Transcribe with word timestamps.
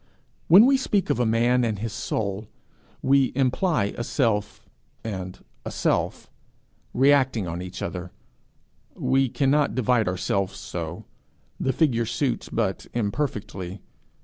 When 0.47 0.65
we 0.65 0.77
speak 0.77 1.11
of 1.11 1.19
a 1.19 1.27
man 1.27 1.63
and 1.63 1.77
his 1.77 1.93
soul, 1.93 2.47
we 3.03 3.31
imply 3.35 3.93
a 3.95 4.03
self 4.03 4.67
and 5.03 5.37
a 5.63 5.69
self, 5.69 6.27
reacting 6.91 7.47
on 7.47 7.61
each 7.61 7.83
other: 7.83 8.09
we 8.95 9.29
cannot 9.29 9.75
divide 9.75 10.07
ourselves 10.07 10.57
so; 10.57 11.05
the 11.59 11.71
figure 11.71 12.07
suits 12.07 12.49
but 12.49 12.87
imperfectly. 12.95 13.79